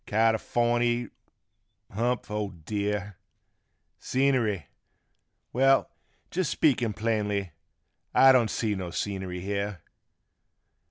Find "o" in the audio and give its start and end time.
2.31-2.49